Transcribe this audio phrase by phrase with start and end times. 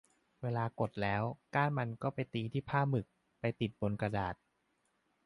[0.41, 1.21] เวลากดแล้ว
[1.55, 3.05] ก้านมันก็ไปตีที่ผ้าหมึก
[3.39, 4.35] ไปติดบนกระดาษ